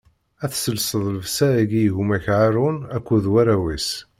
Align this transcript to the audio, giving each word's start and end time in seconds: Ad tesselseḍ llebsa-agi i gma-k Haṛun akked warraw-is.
Ad 0.43 0.51
tesselseḍ 0.51 1.05
llebsa-agi 1.11 1.81
i 1.87 1.91
gma-k 1.95 2.25
Haṛun 2.35 2.77
akked 2.95 3.25
warraw-is. 3.31 3.89